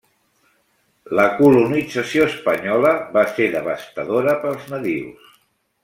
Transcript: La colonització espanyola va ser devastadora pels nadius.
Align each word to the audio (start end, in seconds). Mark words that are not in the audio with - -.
La 1.19 1.25
colonització 1.41 2.25
espanyola 2.31 2.95
va 3.19 3.27
ser 3.37 3.51
devastadora 3.59 4.35
pels 4.47 4.65
nadius. 4.77 5.31